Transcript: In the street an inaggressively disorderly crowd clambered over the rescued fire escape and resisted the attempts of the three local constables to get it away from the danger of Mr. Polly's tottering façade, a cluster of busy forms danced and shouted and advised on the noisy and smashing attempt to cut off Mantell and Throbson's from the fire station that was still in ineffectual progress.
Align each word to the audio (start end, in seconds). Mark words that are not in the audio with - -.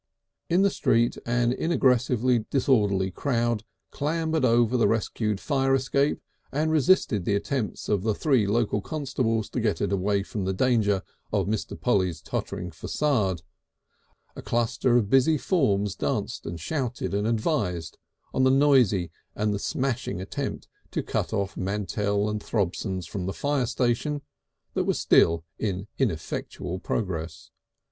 In 0.49 0.63
the 0.63 0.71
street 0.71 1.15
an 1.27 1.53
inaggressively 1.53 2.47
disorderly 2.49 3.11
crowd 3.11 3.63
clambered 3.91 4.43
over 4.43 4.75
the 4.75 4.87
rescued 4.87 5.39
fire 5.39 5.75
escape 5.75 6.19
and 6.51 6.71
resisted 6.71 7.23
the 7.23 7.35
attempts 7.35 7.87
of 7.87 8.01
the 8.01 8.15
three 8.15 8.47
local 8.47 8.81
constables 8.81 9.47
to 9.51 9.59
get 9.59 9.79
it 9.79 9.91
away 9.93 10.23
from 10.23 10.43
the 10.43 10.55
danger 10.55 11.03
of 11.31 11.45
Mr. 11.45 11.79
Polly's 11.79 12.19
tottering 12.19 12.71
façade, 12.71 13.43
a 14.35 14.41
cluster 14.41 14.97
of 14.97 15.07
busy 15.11 15.37
forms 15.37 15.95
danced 15.95 16.47
and 16.47 16.59
shouted 16.59 17.13
and 17.13 17.27
advised 17.27 17.99
on 18.33 18.43
the 18.43 18.49
noisy 18.49 19.11
and 19.35 19.61
smashing 19.61 20.19
attempt 20.19 20.67
to 20.89 21.03
cut 21.03 21.31
off 21.31 21.55
Mantell 21.55 22.27
and 22.27 22.41
Throbson's 22.41 23.05
from 23.05 23.27
the 23.27 23.33
fire 23.33 23.67
station 23.67 24.23
that 24.73 24.85
was 24.85 24.97
still 24.97 25.45
in 25.59 25.85
ineffectual 25.99 26.79
progress. 26.79 27.51